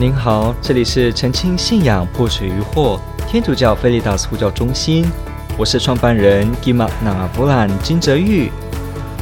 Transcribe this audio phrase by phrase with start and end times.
[0.00, 2.98] 您好，这里是澄清信仰破除疑惑
[3.28, 5.04] 天主教菲利达斯呼叫中心，
[5.58, 8.50] 我是创办人吉玛那弗兰金泽玉。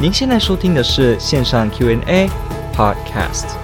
[0.01, 2.31] 您现在收听的是线上 Q&A
[2.73, 3.57] Podcast。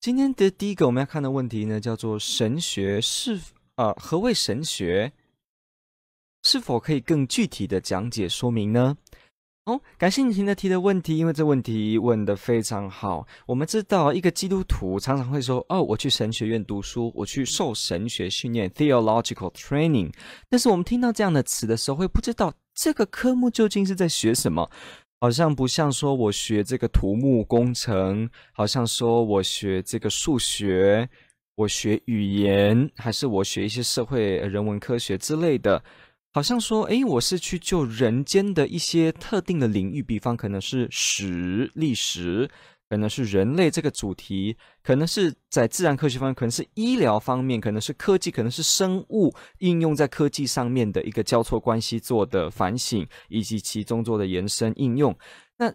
[0.00, 3.38] 今天的第一个我们要看的问题呢，叫做神学是
[3.76, 5.12] 啊、何谓神学？
[6.50, 8.96] 是否可以更具体的讲解说明呢？
[9.66, 13.26] 哦，感谢你提的提的问题，因为这问题问得非常好。
[13.44, 20.10] 我们知道，一个基督徒常常会说：“哦，我去神学院读书，我去受神学训练 （theological training）。”
[20.48, 24.70] 但是我们听到这样的词的时候，会不知道这个科目究竟是在学什么。
[25.20, 31.10] 好像不像说我学这个土木工程，好像说我学这个数学，
[31.56, 35.84] 我学语言，还是我学一些社会人文科学之类的。
[36.38, 42.48] 好像说，诶，我是去就人间的一些特定的领域，比方可能是史、历史，
[42.88, 55.12] 可能是人类这个主题，可能是在自然科学方面，可能是医疗方面，可能是科技，可能是生物应用在科技上面的一个交错关系做的反省，以及其中做的延伸应用。
[55.56, 55.74] 那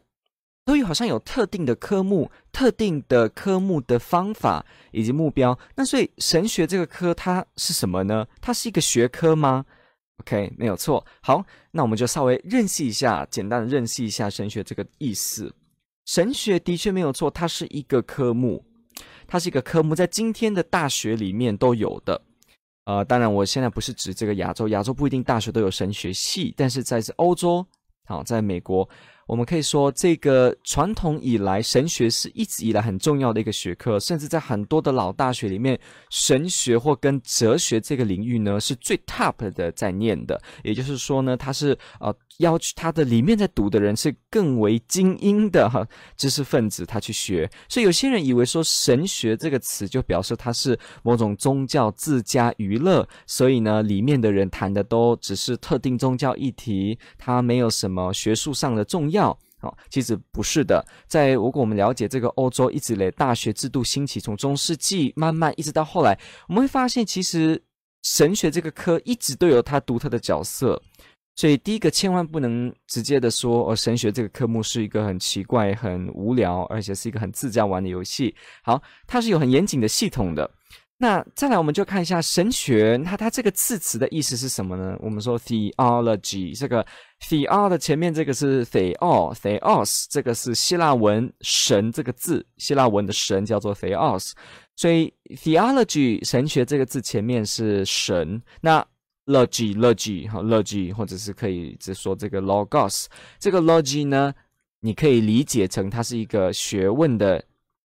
[0.63, 5.59] 都有好像有特定的科目、特定的科目的方法以及目标。
[5.75, 8.25] 那所以神学这个科它是什么呢？
[8.39, 9.65] 它是一个学科吗
[10.25, 11.05] ？OK，没有错。
[11.21, 15.53] 好，那我们就稍微认识一下，简单的认识一下神学这个意思。
[16.05, 18.65] 神学的确没有错，它是一个科目，
[19.27, 22.21] 它是一个科目，在今天的大学里面都有的。
[22.85, 27.65] 呃，当然，我现在不是指这个亚洲，亚洲不一定大学都有神学系，但是在欧洲，
[28.05, 28.87] 好，在美国。
[29.27, 40.41] 我们可以说，这个传统以来，神学是一直以来很重要的一个学科，甚至在很多的老大学里面，神学或跟哲学这个领域呢是最 top 的在念的。
[40.63, 42.13] 也就是说呢，它是呃。
[42.39, 45.87] 要求他的里面在读的人是更为精英的哈
[46.17, 59.35] 知识分子，他去学，所以有些人以为说神学这个词就表示它是某种宗教自家娱乐，所以呢里面的人谈的都只是特定宗教议题，它没有什么学术上的重要。
[59.59, 66.19] 好，其实不是的，在如果我们了解这个欧洲一直以来大学制度兴起，从中世纪慢慢一直到后来，
[66.49, 67.63] 我们会发现其实
[68.01, 70.81] 神学这个科一直都有它独特的角色。
[71.35, 78.35] 所以，第一个千万不能直接的说，哦，神学这个科目是一个很奇怪、很无聊，而且是一个很自家玩的游戏。
[78.63, 80.51] 好，它是有很严谨的系统的。
[80.97, 84.95] 那再来，我们就看一下神学，它它这个字词的意思是什么呢？
[85.01, 86.85] 我们说 theology，这个
[87.19, 94.31] theol 的前面这个是 theos，theos 这个是希腊文神这个字，希腊文的神叫做 theos，
[94.77, 98.41] 所以 theology 神学这个字前面是神。
[98.61, 98.85] 那
[99.25, 103.07] logy，logy，哈，logy，或者是可以只说这个 logos，
[103.39, 104.33] 这个 logy 呢，
[104.79, 107.43] 你可以理解成它是一个学问的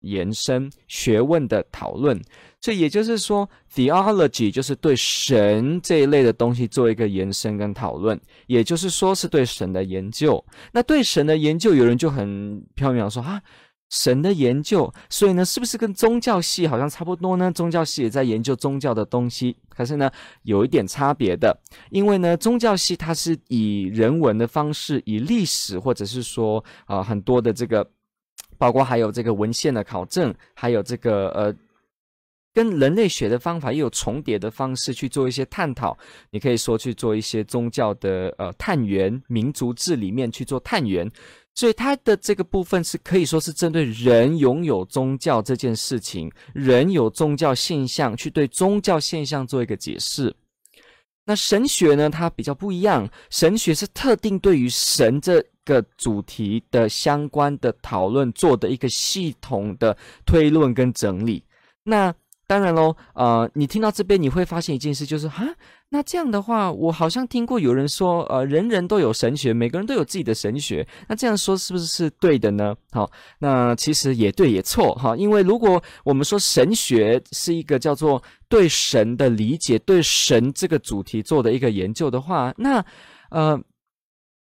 [0.02, 2.20] 延伸，学问的讨论。
[2.60, 10.44] 所以也就是说，theology 就是对神这一类的东西做一个延伸跟讨论，也就是说是对神的研究。
[10.72, 13.42] 那对神的研究，有人就很飘渺说啊。
[13.90, 17.52] 神的研究，所以呢，是不是跟宗教系好像差不多呢？
[17.52, 20.10] 宗教系也在研究宗教的东西，可是呢，
[20.44, 21.54] 有一点差别的，
[21.90, 27.86] 因为呢，宗教系它是以人文的方式，以历史或者是说啊、很多的这个，
[28.62, 31.52] 包括还有这个文献的考证，还有这个呃，
[32.54, 35.98] 跟人类学的方法又有重叠的方式去做一些探讨。
[36.30, 41.10] 你可以说去做一些宗教的呃探源，民族志里面去做探源。
[41.56, 50.32] 所以它的这个部分是可以说是针对人拥有宗教这件事情，人有宗教现象，去对宗教现象做一个解释。
[51.24, 61.44] 那神学呢，它比较不一样，神学是特定对于神这个主题的相关的讨论做的一个系统的推论跟整理。
[61.84, 62.14] 那
[62.46, 65.42] 当然喽，呃，你听到这边你会发现一件事，就是哈，
[65.88, 72.74] 那这样的话，我好像听过有人说，呃，人人都有神学，每个人都有自己的神学，那这样说是不是是对的呢？
[72.90, 82.84] 好，那其实也对也错哈，因为如果我们说神学是一个叫做对神的理解，对神这个主题做的一个研究的话，那
[83.30, 83.58] 呃，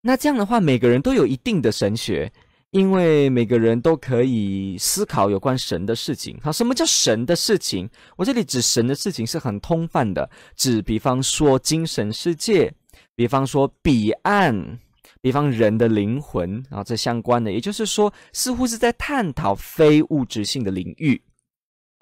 [0.06, 2.32] 那这样的话，每个人都有一定的神学。
[2.72, 6.38] 因为每个人都可以思考有关神的事情。
[6.44, 7.90] 好，什么叫神的事情？
[8.18, 12.74] 我这里指神的事情是很通泛的，指比方说精神世界，
[13.16, 14.78] 比方说彼岸，
[15.22, 17.50] 比方人的灵魂啊，这相关的。
[17.50, 21.22] 也就是说，似乎是在探讨非物质性的领域。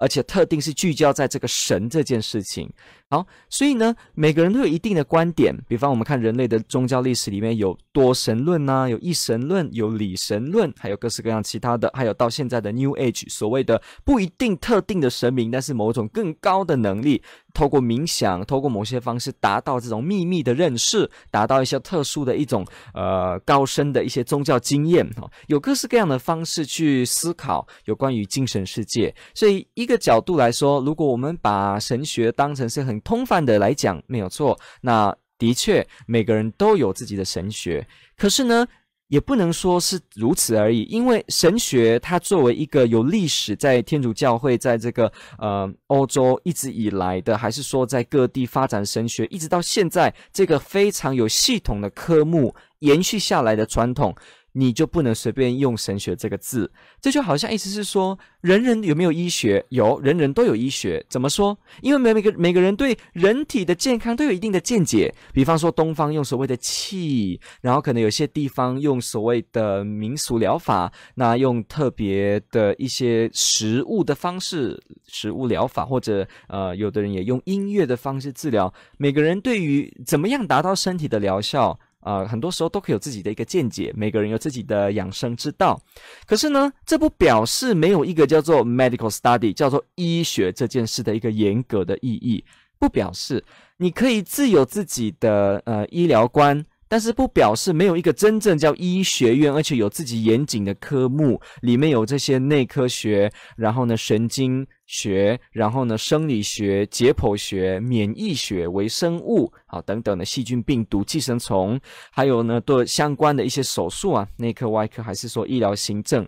[0.04, 2.70] 而且特定是聚焦在这个神这件事情。
[3.08, 5.54] 好，所以呢，每个人都有一定的观点。
[5.66, 17.22] 比方，我们看人类的宗教历史里面有多神论呐，有一神论，有理神论，还有各式各样其他的，还有到现在的 New Age 所谓的不一定特定的神明，但是某种更高的能力，
[17.54, 29.14] 透过冥想，透过某些方式达到这种秘密的认识，达到一些特殊的一种呃高深的一些宗教经验哈，有各式各样的方式去思考有关于精神世界。
[29.34, 37.86] 所以一个角度来说，如果我们把神学当成是很通泛的来讲没有错，那的确每个人都有自己的神学。
[38.16, 38.66] 可是呢，
[39.14, 54.12] 也不能说是如此而已，因为神学它作为一个有历史在天主教会在这个呃欧洲一直以来的，还是说在各地发展神学，一直到现在这个非常有系统的科目延续下来的传统。
[54.56, 56.70] 你就不能随便用神学这个字，
[57.00, 59.64] 这就好像意思是说，人人有没有医学？
[59.70, 61.04] 有，人人都有医学。
[61.08, 61.58] 怎么说？
[61.82, 65.12] 因为每每个每个人对人体的健康都有一定的见解。
[65.32, 78.72] 比方说，东方用所谓的气，然后可能有些地方用所谓的民俗疗法，那用特别的一些食物的方式，食物疗法，或者呃，有的人也用音乐的方式治疗。
[78.98, 81.76] 每个人对于怎么样达到身体的疗效。
[82.04, 85.80] 啊、很多时候都可以有自己的一个见解，每个人有自己的养生之道。
[86.26, 92.44] 可是呢，这不表示没有一个叫做 medical study，叫做医学这件事的一个严格的意义。
[92.78, 93.42] 不表示
[93.78, 96.64] 你可以自有自己的呃医疗观。
[96.86, 116.26] 但是不表示没有一个真正叫医学院，而且有自己严谨的科目，里面有这些内科学，然后呢神经学，然后呢生理学、解剖学、免疫学、微生物，啊等等的细菌、病毒、寄生虫，还有呢对相关的一些手术啊，内科、外科，还是说医疗行政，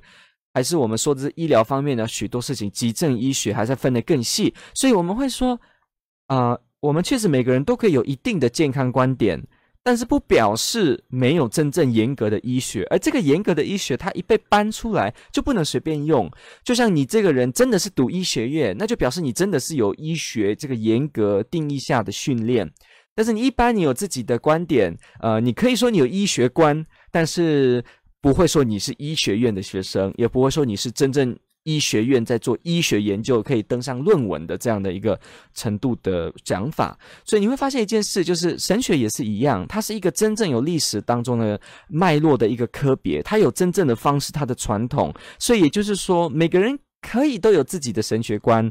[0.54, 5.60] 还是我们说的是医疗方面的许多事情，急症医学还是分得更细，所以我们会说，
[6.28, 9.42] 啊、我们确实每个人都可以有一定的健康观点。
[9.86, 16.28] 但是不表示没有真正严格的医学，而这个严格的医学，它一被搬出来就不能随便用。
[16.64, 22.68] 就像你这个人真的是读医学院，那就表示你真的是有医学这个严格定义下的训练。
[23.14, 27.80] 但是你一般你有自己的观点，呃，你可以说你有医学观，但是
[28.20, 31.38] 不会说你是医学院的学生，也不会说你是真正。
[31.66, 35.18] 医学院在做医学研究，可以登上论文的这样的一个
[35.52, 48.70] 程度的讲法，所以你会发现一件事，就是神学也是一样，它是一个真正有历史当中的脉络的一个科别，它有真正的方式，它的传统，所以也就是说，每个人可以都有自己的神学观，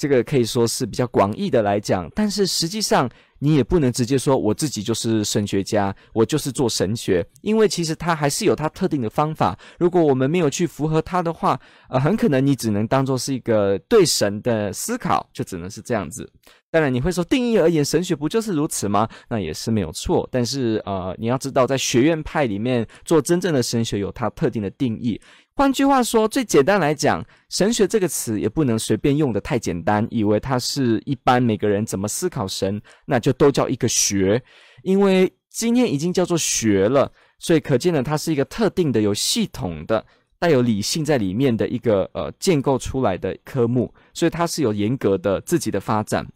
[0.00, 3.06] 这个可以说是比较广义的来讲，但是实际上。
[3.42, 9.58] 你也不能直接说我自己就是神学家，我就是做神学，因为其实他还是有他特定的方法。
[9.78, 11.58] 如果我们没有去符合他的话，
[11.88, 16.30] 呃，很可能你只能当做是一个对神的思考，就只能是这样子。
[16.70, 19.08] 当然，你会说定义而言，神学不就是如此吗？
[19.30, 20.28] 那也是没有错。
[20.30, 25.18] 但是，呃，你要知道，在学院派里面做真正的神学有它特定的定义。
[25.60, 34.42] 换句话说，最简单来讲，神学这个词也不能随便用得太简单，以为它是一般每个人怎么思考神，那就都叫一个学。
[34.84, 40.02] 因为今天已经叫做学了，所以可见呢，它是一个特定的、有系统的、
[40.38, 46.26] 带有理性在里面的一个呃建构出来的科目，所以它是有严格的自己的发展。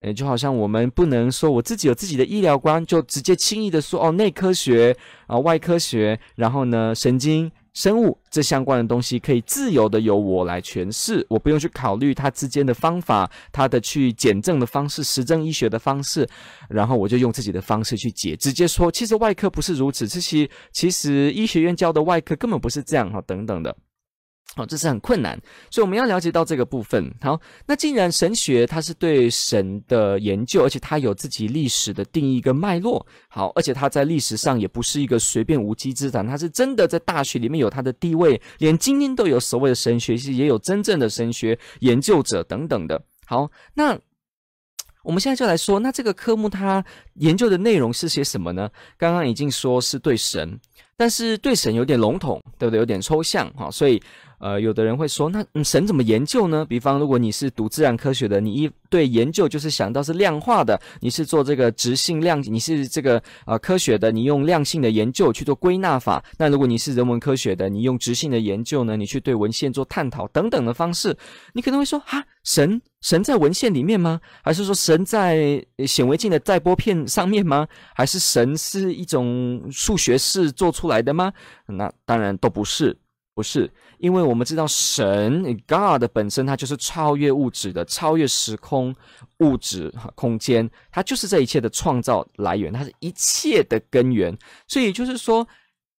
[0.00, 4.96] 诶，就好像我们不能说我自己有自己的医疗观，就直接轻易的说哦，内科学
[5.28, 7.48] 啊、外科学，然后呢，神经。
[7.76, 16.26] 生物这相关的东西可以自由的由我来诠释，我不用去考虑它之间的方法，它的去检证的方式，实证医学的方式，
[16.70, 23.76] 然后我就用自己的方式去解，直接说，其实外科不是如此，这些其实医学院教的外科根本不是这样哈，等等的。
[24.54, 25.38] 好，这是很困难，
[25.70, 27.12] 所以我们要了解到这个部分。
[27.20, 33.06] 好，那既然神学它是对神的研究，而且它有自己历史的定义跟脉络。
[33.28, 42.98] 好，而且它在历史上也不是一个随便无稽之谈，它是真的在大学里面有它的地位，连今天都有所谓的神学系，也有真正的神学研究者等等的。
[43.26, 43.98] 好，那
[45.02, 46.82] 我们现在就来说，那这个科目它
[47.16, 48.70] 研究的内容是些什么呢？
[48.96, 50.58] 刚刚已经说是对神，
[50.96, 52.78] 但是对神有点笼统，对不对？
[52.78, 54.02] 有点抽象，哈，所以。
[54.38, 56.64] 呃，有的人会说，那、嗯、神怎么研究呢？
[56.68, 66.22] 比方，如果你是读自然科学的，你一对研究就是想到是量化的；你是做这个质性量，你是这个呃科学的，你用量性的研究去做归纳法。
[66.38, 71.16] 那如果你是人文科学的，你用质性的研究呢，你去对文献做探讨等等的方式，
[71.54, 74.20] 你可能会说，哈，神神在文献里面吗？
[74.42, 77.66] 还是说神在显微镜的载玻片上面吗？
[77.94, 81.32] 还是神是一种数学式做出来的吗？
[81.66, 82.96] 那当然都不是。
[83.36, 88.96] 不是，因为我们知道神 God 本身它就是超越物质的，超越时空、
[89.40, 94.34] 物质、空间，它就是这一切的创造来源，它是一切的根源。
[94.66, 95.46] 所以就是说，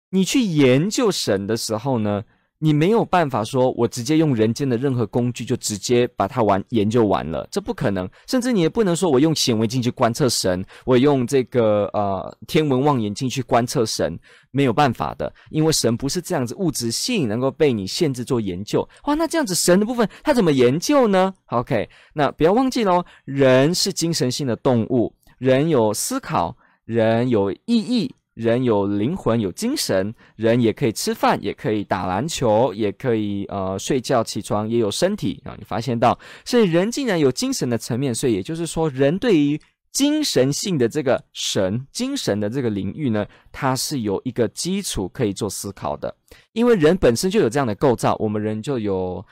[0.10, 2.24] 你去研究神的时候呢，
[2.60, 8.10] 你没有办法说，我直接用人间的任何工具就直接把它完研究完了，这不可能。
[8.26, 14.18] 甚至你也不能说我用显微镜去观测神，我用这个呃天文望远镜去观测神，
[14.50, 18.88] 没有办法的，因为神不是这样子物质性能够被你限制做研究。
[19.04, 28.16] 哇，那这样子神的部分他怎么研究呢？OK，那不要忘记喽，人是精神性的动物，人有思考，人有意义。
[28.38, 35.56] 人有灵魂，有精神，人也可以吃饭，也可以打篮球，也可以呃睡觉起床，也有身体啊。
[35.58, 39.60] 你发现到，所以人竟然有精神的层面，所以也就是说，人对于
[39.92, 46.16] 精神性的这个神、精神的这个领域呢，它是有一个基础可以做思考的，
[46.54, 49.26] 因为人本身就有这样的构造，我们人就有。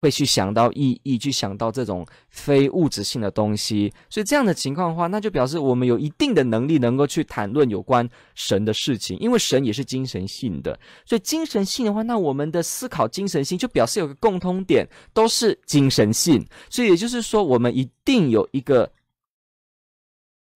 [0.00, 18.90] 会去想到意义，去想到这种非物质性的东西，所以这样的情况的话，那就表示我们有一定的能力，能够去谈论有关神的事情，因为神也是精神性的，所以精神性的话，那我们的思考精神性就表示有个共通点，都是精神性，所以也就是说，我们一定有一个。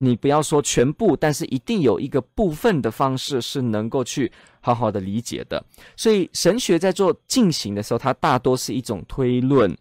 [0.05, 5.65] 你不要说全部，但是一定有一个部分的方式是能够去好好的理解的。
[5.97, 9.73] 所以神学在做进行的时候，它大多是一种推论。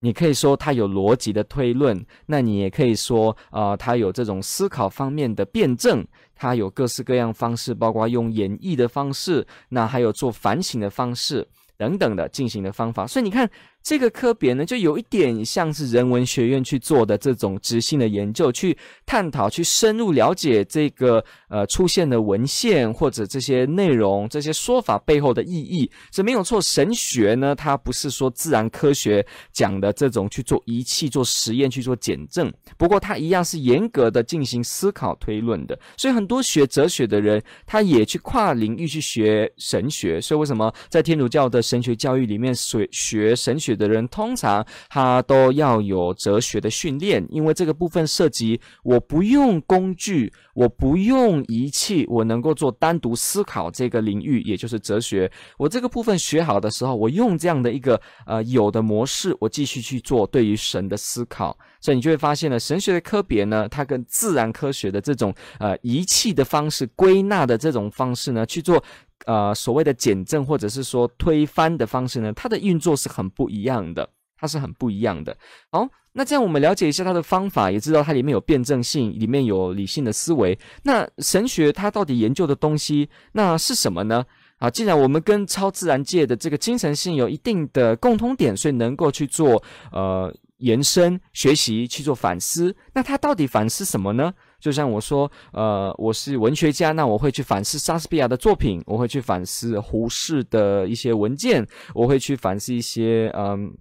[0.00, 6.02] 你可以说它有逻辑的推论，那你也可以说啊、呃，它有这种思考方面的辩证，
[6.34, 13.06] 它有各式各样方式，包括用演绎的方式，那还有做反省的方式等等的进行的方法。
[13.06, 13.50] 所以你看。
[13.82, 26.60] 这个科别呢，就有一点像是人文学院去做的这种质性的研究，去探讨、去深入了解这个呃出现的文献或者这些内容、这些说法背后的意义是没有错。
[26.62, 35.78] 神学呢，它不是说自然科学讲的这种去做仪器、做实验、去做检证，不过它一样是严格的进行思考推论的。
[35.96, 40.20] 所以很多学哲学的人，他也去跨领域去学神学。
[40.20, 55.30] 所以为什么在天主教的神学教育里面，学学神学的人通常他都要有哲学的训练，因为这个部分涉及我不用工具，我不用仪器，我能够做单独思考这个领域，也就是哲学。
[55.58, 68.82] 我这个部分学好的时候，我用这样的一个呃有的模式，我继续去做对于神的思考，所以你就会发现了神学的科别呢，它跟自然科学的这种呃仪器的方式归纳的这种方式呢去做。
[69.26, 75.36] 呃，所谓的减震或者是说推翻的方式呢，它的运作是很不一样的，它是很不一样的。
[75.70, 80.58] 好，那这样我们了解一下它的方法，也知道它里面有辩证性，里面有理性的思维。
[80.82, 84.24] 那神学它到底研究的东西，那是什么呢？
[84.58, 89.60] 啊，既然我们跟超自然界的这个精神性有一定的共通点，所以能够去做
[89.90, 92.74] 呃延伸学习，去做反思。
[92.94, 94.32] 那它到底反思什么呢？
[94.60, 103.74] 就像我说，呃，我是文学家，那我会去反思莎士比亚的作品，我会去反思胡适的一些文件，我会去反思一些嗯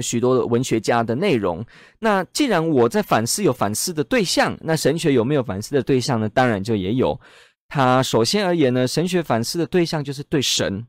[0.00, 1.64] 许多的文学家的内容。
[1.98, 6.26] 那既然我在反思有反思的对象，那神学有没有反思的对象呢？
[6.28, 7.20] 当然就也有。
[7.68, 10.86] 它首先而言呢，神学反思的对象就是对神，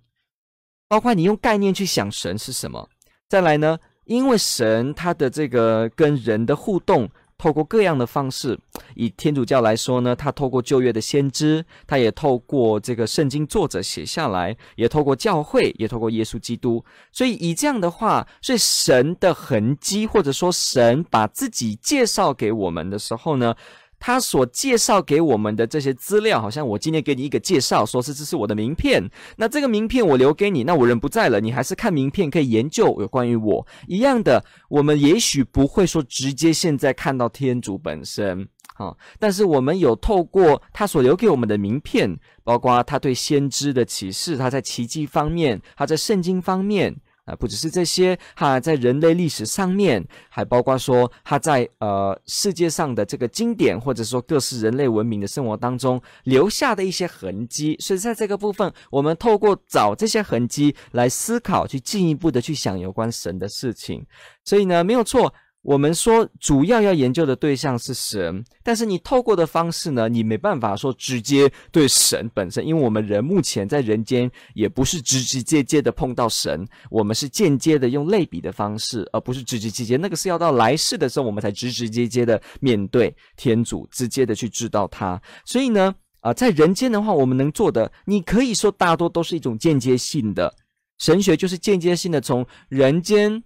[0.87, 2.87] 包括你用概念去想神是什么。
[3.27, 3.77] 再来呢，
[4.09, 7.09] 因为神他的这个跟人的互动。
[7.41, 8.59] 透过各样的方式，
[8.95, 16.83] 以天主教来说呢，他透过旧约的先知，他也透过这个圣经作者写下来，也透过教会，也透过耶稣基督。
[17.13, 23.55] 所以以这样的话，所以神的痕迹，或者说神把自己介绍给我们的时候呢，
[23.99, 29.09] 他所介绍给我们的这些资料，好像我今天给你一个介绍，说是这是我的名片。
[29.37, 34.43] 那这个名片我留给你，那我人不在了，你还是看名片可以研究有关于我一样的。
[34.69, 46.95] 我们也许不会说直接现在看到天主本身，啊，但是我们有透过他所留给我们的名片，包括他对先知的启示，他在奇迹方面，他在圣经方面。
[47.29, 57.77] 啊，不只是这些，哈，在人类历史上面，还包括说他在呃世界上的这个经典，或者说各式人类文明的生活当中留下的一些痕迹。
[57.79, 64.03] 所以在这个部分，我们透过找这些痕迹来思考，去进一步的去想有关神的事情。
[64.43, 65.31] 所以呢，没有错。
[65.69, 79.95] 我们说主要要研究的对象是神，但是你透过的方式呢，你没办法说直接对神本身，因为我们人目前在人间也不是直直接接的碰到神，我们是间接的用类比的方式，而不是直直接接。
[79.95, 85.21] 那个是要到来世的时候，我们才直直接接的面对天主，直接的去知道他。
[85.45, 90.51] 所以呢，啊、在人间的话，我们能做的，你可以说大多都是一种间接性的。
[90.97, 93.43] 神学就是间接性的从人间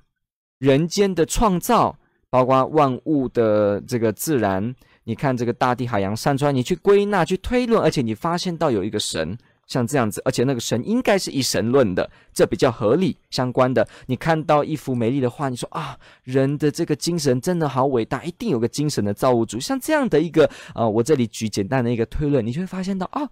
[0.59, 1.97] 人间的创造，
[2.33, 4.73] 包括万物的这个自然，
[5.03, 9.37] 你看这个大地、海洋、山川，你去归纳、去推论，而且你发现到有一个神。
[9.67, 13.87] 像这样子，而且那个神应该是以神论的，这比较合理相关的。
[14.07, 19.59] 你看到一幅美丽的画，你说啊，人的这个精神真的好伟大，一定有个精神的造物主。
[19.59, 23.29] 像这样的一个，呃，我这里举简单的一个推论，你就会发现到，哦，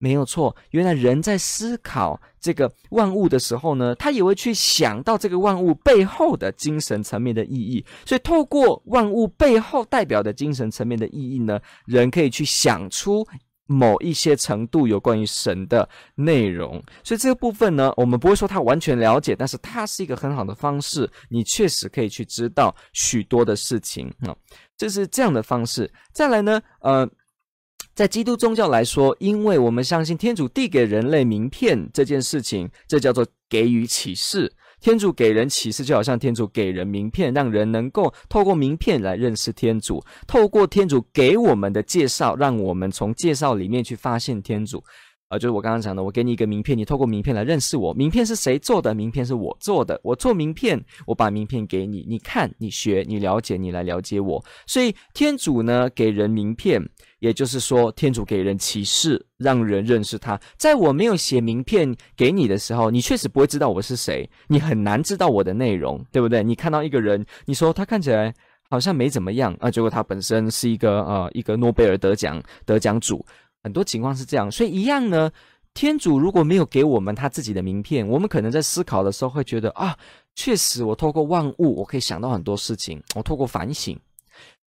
[0.00, 7.84] 没有错，原来人在思考这个万物的时候呢，他也会去想到这个万物背后的精神层面的意义。
[8.04, 13.24] 所以，透过万物背后代表的精神层面的意义呢，人可以去想出。
[13.72, 24.34] 某一些程度有关于神的内容，所以这个部分呢，我们不会说他完全了解，但是它是一个很好的方式，你确实可以去知道许多的事情啊，
[24.76, 25.88] 这是这样的方式。
[26.12, 27.08] 再来呢，呃，
[28.00, 34.50] 在基督宗教来说，因为我们相信天主递给人类名片这件事情，这叫做给予启示。
[34.80, 40.02] 天主给人启示，就好像天主给人名片，让人能够透过名片来认识天主。
[40.26, 44.78] 透过天主给我们的介绍，让我们从介绍里面去发现天主。
[45.28, 47.92] 啊、呃，就是我刚刚讲的，我给你一个名片，你透过名片来认识我。
[47.92, 48.94] 名片是谁做的？
[48.94, 50.00] 名片是我做的。
[50.02, 54.42] 我做名片，我把名片给你，你看，你学，你了解，你来了解我。
[54.66, 56.82] 所以天主呢，给人名片。
[57.20, 60.38] 也就是说，天主给人启示，让人认识他。
[60.56, 66.42] 在我没有写名片给你的时候，你确实不会知道我是谁，你很难知道我的内容，对不对？
[66.42, 68.34] 你看到一个人，你说他看起来
[68.68, 73.24] 好像没怎么样啊，结果他本身是一个呃一个诺贝尔得奖得奖主，
[73.62, 74.50] 很多情况是这样。
[74.50, 75.30] 所以一样呢，
[75.74, 79.94] 天主如果没有给我们他自己的名片，我们可能在思考的时候会觉得啊，
[80.34, 83.98] 确实我透过万物，我可以想到很多事情，我透过反省。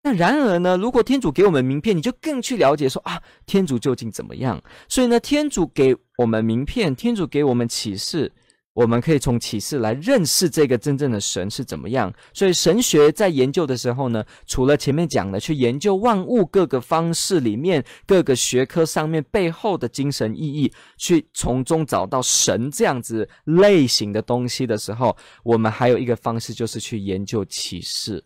[0.04, 4.60] 那然而呢，如果天主给我们名片，你就更去了解说啊，天主究竟怎么样？
[4.88, 8.32] 所以呢，天主给我们名片，天主给我们启示，
[8.74, 12.12] 我们可以从启示来认识这个真正的神是怎么样。
[12.34, 28.24] 所以神学在研究的时候呢，除了前面讲的去研究万物各个方式里面各个学科上面背后的精神意义，去从中找到神这样子类型的东西的时候，我们还有一个方式就是去研究启示。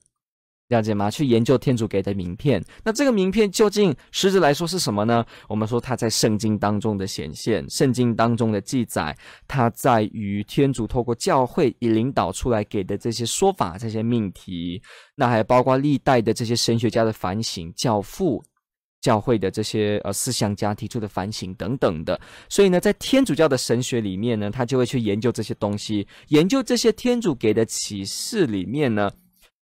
[0.68, 1.08] 了解吗？
[1.08, 5.24] 去研究天主给的名片，那这个名片究竟实质来说是什么呢？
[5.48, 14.82] 我们说它在圣经当中的显现，圣经当中的记载，它在于天主透过教会以领导出来给的这些说法、这些命题，
[15.14, 18.42] 那还包括历代的这些神学家的反省、教父、
[19.00, 22.20] 教会的这些呃思想家提出的反省等等的。
[22.48, 29.08] 所以呢，在天主教的神学里面呢，他就会去研究这些东西，研究这些天主给的启示里面呢。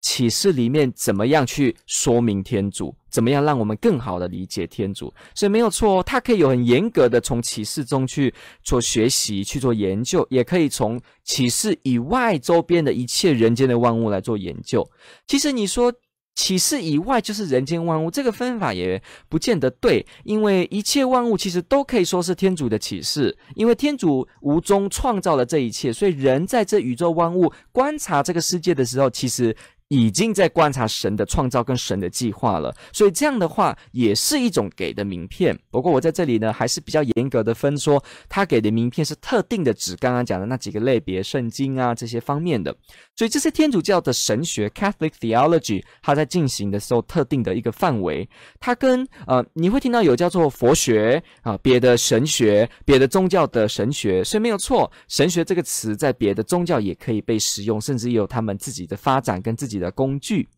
[0.02, 2.94] 启示里面怎么样去说明天主？
[3.08, 5.12] 怎么样让我们更好的理解天主？
[5.34, 8.34] 所以没有错，他可以有很严格的从启示中去
[8.64, 14.90] 做学习、去做研究，也可以从启示以外周边的一切人间的万物来做研究。
[15.26, 15.92] 其实你说
[16.34, 29.54] 启示以外就是人间万物，这个分法也不见得对，因为一切万物其实都可以说是天主的启示，因为天主无中创造了这一切，所以人在这宇宙万物观察这个世界的时候，其实。
[29.92, 35.54] 已经在观察神的创造跟神的计划了，所以这样的话也是一种给的名片。
[35.70, 42.74] 不过我在这里呢，还是比较严格的分说，他给的名片是特定的，指刚刚讲的那几个类别，圣经啊这些方面的。
[43.14, 48.26] 所以这是天主教的神学 （Catholic Theology），它在进行的时候特定的一个范围。
[48.58, 59.92] 它跟呃，你会听到有叫做佛学啊，别的神学，别的宗教的神学，所以没有错，神学这个词在别的宗教也可以被使用，甚至有他们自己的发展跟自己的。
[59.92, 60.48] 工具，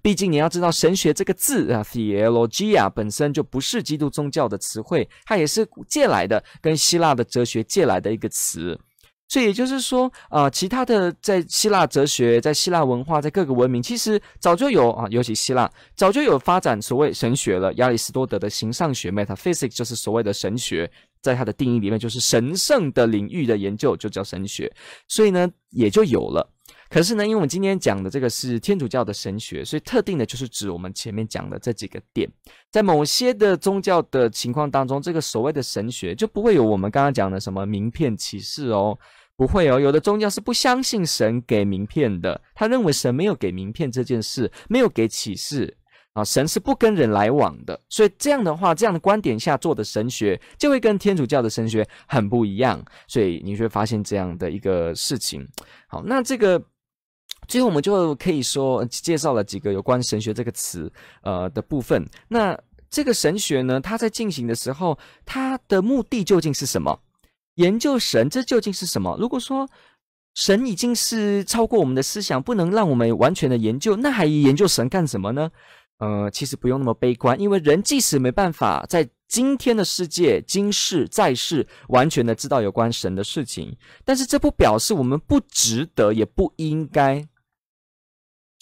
[0.00, 8.78] 毕竟你要知道，神学这个字啊，theologia 本身就不是基督宗教的词汇，它也是借来的，跟希腊的哲学借来的一个词。
[9.26, 17.72] 所以也就是说，啊、其他的在希腊哲学、在希腊文化、在各个文明，其实早就有啊，尤其希腊早就有发展所谓神学了。
[17.74, 20.88] 亚里士多德的形上学 （metaphysics） 就是所谓的神学，
[21.22, 24.70] 在他的定义里面，就是神圣的领域的研究就叫神学，
[25.08, 26.53] 所以呢，也就有了。
[26.94, 32.30] 可是呢，因为我们今天讲的这个是天主教的神学，所以特定的就是指我们前面讲的这几个点。
[32.70, 38.96] 在某些的宗教的情况当中，这个所谓的神学就不会有我们刚刚讲的什么名片启示哦，
[39.34, 39.80] 不会哦。
[39.80, 45.76] 有的宗教是不相信神给名片的，他认为神没有给名片这件事，没有给启示
[46.12, 47.80] 啊，神是不跟人来往的。
[47.88, 52.80] 所以这样的话，这样的观点下做的神学就会跟天主教的神学很不一样。
[53.08, 55.44] 所以你会发现这样的一个事情。
[55.88, 56.64] 好，那这个。
[57.46, 60.90] 最后，我们就可以说介绍了几个有关神学这个词
[61.22, 62.06] 呃的部分。
[62.28, 62.58] 那
[62.90, 67.00] 这个神学呢，它在进行的时候，它的目的究竟是什么？
[67.56, 69.16] 研究神，这究竟是什么？
[69.18, 69.68] 如果说
[70.34, 75.50] 神已经是超过我们的思想，不能让我们完全的研究，那还研究神干什么呢？
[75.98, 87.24] 呃，其实不用那么悲观，因为人即使没办法在今天的世界、今世、在世完全的知道有关神的事情，但是这不表示我们不值得，也不应该。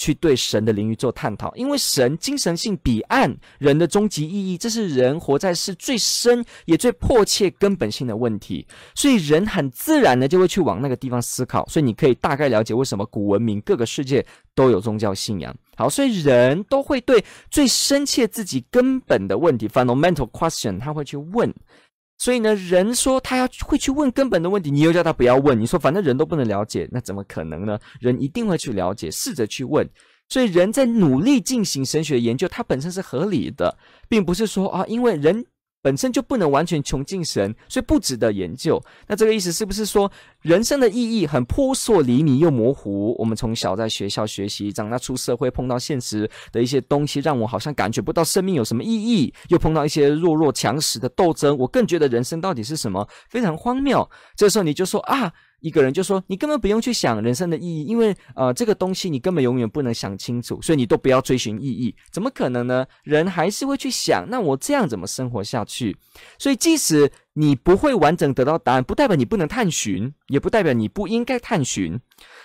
[0.03, 11.65] 去对神的领域做探讨，因为神精神性彼岸人的终极意义，这是人活在世最深也最迫切根本性的问题，所以人很自然的就会去往那个地方思考。
[11.69, 15.55] 所以你可以大概了解为什么古文明各个世界都有宗教信仰。
[15.77, 21.55] 好，所以人都会对最深切自己根本的问题 （fundamental question） 他会去问。
[22.23, 25.61] 所以呢，人说他要会去问根本的问题，你又叫他不要问。
[25.61, 27.77] 你说反正人都不能了解，那怎么可能呢？
[27.99, 29.85] 人一定会去了解，试着去问。
[30.29, 33.77] 所以人在努力进行神学研究，它本身是合理的，
[34.09, 35.45] 并不是说啊，因为人。
[35.83, 38.83] 本身就不能完全穷尽神，所以不值得研究。
[39.09, 43.15] 那这个意思是不是说人生的意义很扑朔迷离又模糊？
[43.19, 53.07] 我们从小在学校学习，长大出社会碰到现实的一些东西，让我好像感觉不到生命有什么意义，又碰到一些弱弱强食的斗争，我更觉得人生到底是什么？
[53.29, 54.09] 非常荒谬。
[54.37, 55.33] 这时候你就说啊。
[55.63, 61.95] 一个人就说：“你根本不用去想人生的意义，因为呃，这个东西你根本永远不能想清楚，所以你都不要追寻意义。
[62.11, 62.85] 怎么可能呢？
[63.05, 65.97] 人还是会去想，那我这样怎么生活下去？
[66.37, 71.99] 所以，即使你不会完整得到答案，不代表你不能探寻，也不代表你不应该探寻。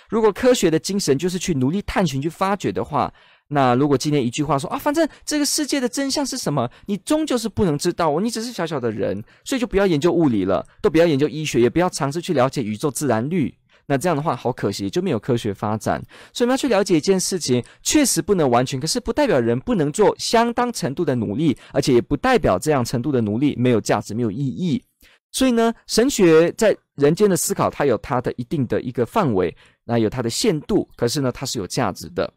[0.08, 3.12] 如果科学的精神就是去努力探寻、去发掘的话。”
[3.48, 8.18] 那如果今天一句话说啊，反正这个世界的真相是什么，你终究是不能知道。
[8.20, 13.54] 你只是小小的人，所以就不要研究物理了，都不要研究医学，也不要尝试去了解宇宙自然律。
[13.86, 15.98] 那这样的话，好可惜，就没有科学发展。
[16.34, 24.84] 所以我们要去了解一件事情，确实不能完全，可是不代表人不能做相当程度的努力，而且也不代表这样程度的努力没有价值、没有意义。
[25.32, 32.30] 所以呢，神学在人间的思考，它有它的一定的一个范围，那有它的限度，可是呢，它是有价值的。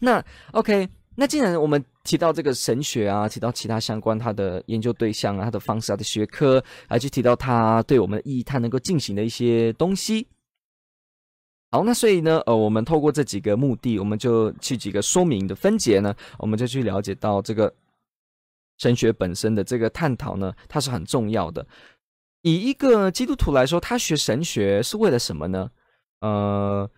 [0.00, 10.26] 那 OK，那既然我们提到这个神学啊，提到其他相关它的研究对象啊，它的方式、它的学科，还去提到它对我们的意义，它能够进行的一些东西。
[11.70, 17.72] 好，那所以呢，呃，我们透过这几个目的，我们就去几个说明的分解呢，我们就去了解到这个
[18.78, 21.66] 神学本身的这个探讨呢，它是很重要的。
[22.42, 25.70] 以一个基督徒来说，他学神学是为了什么呢？
[26.20, 26.90] 呃。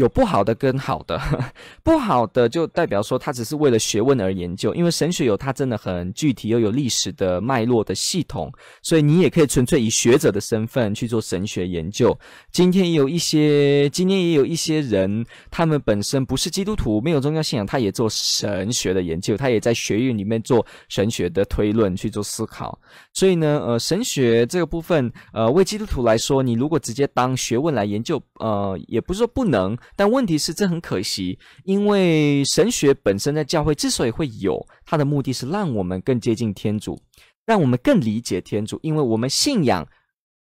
[0.00, 1.20] 有不好的跟好的，
[1.84, 12.18] 不好的就代表说他只是为了学问而研究，因为神学有它真的很具体又有历史的脉络的系统，所以你也可以纯粹以学者的身份去做神学研究。
[12.50, 22.78] 今天也有一些，今天也有一些人，他们本身不是基督徒，没有宗教信仰，他也做神学的研究，他也在学院里面做神学的推论去做思考。
[23.12, 29.76] 所以呢，呃，神学这个部分，呃，为基督徒来说，你如果直接当学问来研究，呃，也不是说不能。
[29.96, 36.98] 但问题是，这很可惜，因为神学本身在教会之所以会有，它的目的是让我们更接近天主，
[37.44, 39.86] 让我们更理解天主，因为我们信仰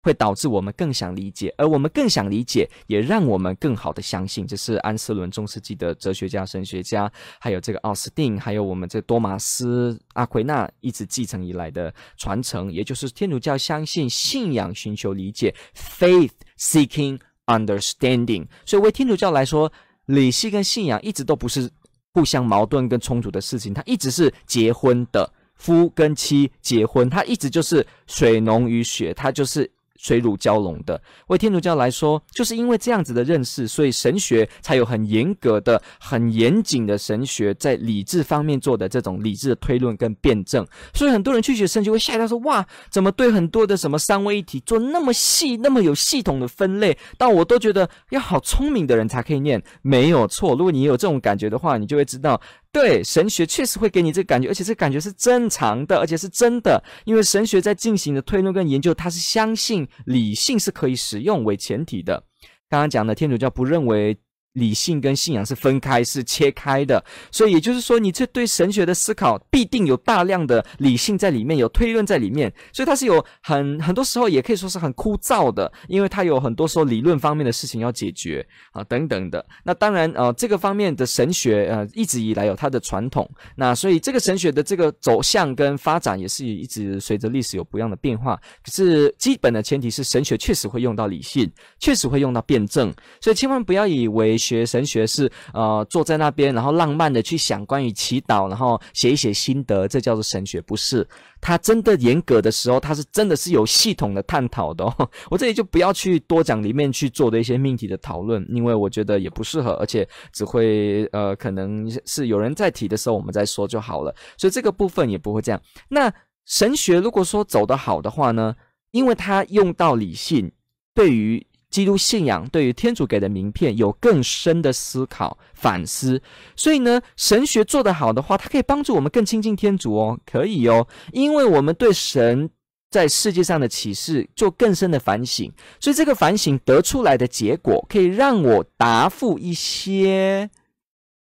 [0.03, 4.47] 会导致我们更想理解，而我们更想理解，也让我们更好的相信。
[4.47, 17.19] 这是安斯伦中世纪的哲学家、神学家，还有这个奥斯定，还有我们这多玛斯、阿奎那一直继承以来的传承，也就是天主教相信信仰寻求理解，faith seeking。
[17.49, 19.73] Understanding，所以为天主教来说，
[20.07, 21.69] 理性跟信仰一直都不是
[22.15, 29.71] 互相矛盾跟冲突的事情，它一直是结婚的夫跟妻结婚，它一直就是水浓于血，它就是。
[29.99, 40.67] 水乳交融的，为天主教来说，就是因为这样子的认识，所以神学才有很严格的、很严谨的神学在理智方面做的这种理智的推论跟辩证。
[40.95, 50.55] 所以很多人去学神学会吓到说：“哇，怎么对很多的什么三位一体做那么细、那么有系统的分类？”但我都觉得要好聪明的人才可以念，没有错。
[50.55, 52.41] 如果你有这种感觉的话，你就会知道。
[52.73, 56.83] 对，神学确实会给你这个感觉，而且这感觉是正常的，而且是真的。
[57.05, 62.23] 因为神学在进行的推论跟研究，它是相信理性是可以使用为前提的。
[62.69, 64.19] 刚刚讲的天主教不认为。
[64.55, 79.45] 理性跟信仰是分开，是切开的，所以也就是说，你这对神学的思考必定有大量的理性在里面，有推论在里面，所以它是有很很多时候也可以说是很枯燥的，因为它有很多时候理论方面的事情要解决啊等等的。
[79.63, 88.35] 那当然，呃，这个方面的神学呃一直以来有它的传统，那所以这个神学的这个走向跟发展也是一直随着历史有不一样的变化。
[88.65, 94.38] 可是基本的前提是神学确实会用到理性，确实会用到辩证，所以千万不要以为。
[94.39, 101.07] 学神学是呃坐在那边，然后浪漫的去想关于祈祷，然后写一写心得，这叫做神学，不是。
[101.41, 105.11] 他真的严格的时候，他是真的是有系统的探讨的哦。
[105.31, 114.15] 我这里就不要去多讲里面去做的一些命题的讨论，因为我觉得也不适合，而且只会呃可能是有人在提的时候我们再说就好了。
[114.37, 115.61] 所以这个部分也不会这样。
[115.89, 116.13] 那
[116.45, 118.57] 神学如果说走得好的话呢，
[118.91, 120.51] 因为他用到理性，
[120.95, 121.47] 对于。
[121.71, 126.21] 基督信仰对于天主给的名片有更深的思考反思，
[126.57, 132.49] 所以呢，神学做得好的话，它可以帮助我们更亲近天主哦，可以哦，因为我们对神
[132.91, 140.49] 在世界上的启示做更深的反省，所以这个反省得出来的结果，可以让我答复一些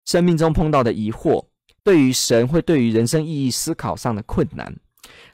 [0.05, 1.47] 生命中碰到的疑惑，
[1.83, 4.77] 对于神会对于人生意义思考上的困难，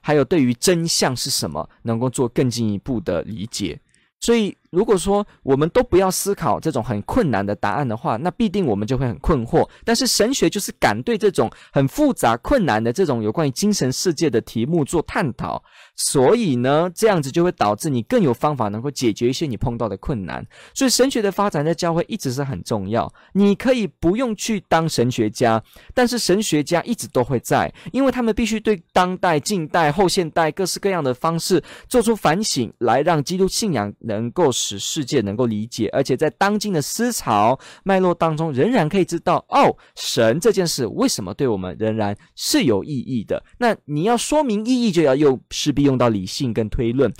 [0.00, 3.80] 还有对于真相是什么，能够做更进一步的理解，
[4.20, 4.56] 所以。
[4.70, 9.68] 如果说我们都不要思考这种很困难的答案的话，那必定我们就会很困惑。
[9.85, 15.61] 但是神学就是敢对这种很复杂、困难的这种有关于精神世界的题目做探讨，
[15.96, 20.46] 所以呢，这样子就会导致你更有方法能够解决一些你碰到的困难。
[20.72, 23.12] 所以神学的发展在教会一直是很重要。
[23.33, 25.61] 你可以不用去当神学家，
[25.92, 34.48] 但是神学家一直都会在，因为他们必须对当代、近代、后现代各式各样的方式做出反省，来让基督信仰能够。
[34.60, 43.42] 使世界能够理解，而且在当今的思潮脉络当中，仍然可以知道哦，神这件事为什么对我们仍然是有意义的。
[43.58, 47.12] 那你要说明意义，就要用势必用到理性跟推论。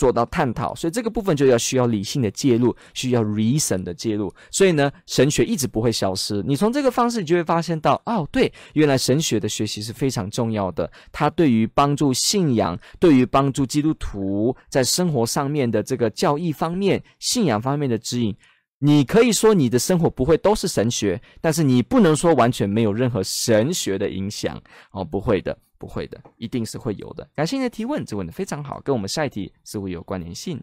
[0.00, 4.32] 做到探讨，所以这个部分就要需要理性的介入，需要 reason 的介入。
[4.50, 6.42] 所以呢，神学一直不会消失。
[6.46, 10.90] 你从这个方式，你就会发现到，哦，对，原来神学的学习是非常重要的。
[11.12, 18.34] 它对于帮助信仰，对于帮助基督徒在生活上面的这个教义方面、信仰方面的指引。
[18.78, 24.58] 你可以说你的生活不会都是神学，但是你不能说完全没有任何神学的影响
[24.92, 25.58] 哦，不会的。
[25.80, 27.26] 不会的，一定是会有的。
[27.34, 30.62] 感谢你的提问，这问的非常好，跟我们下一题似乎有关联性。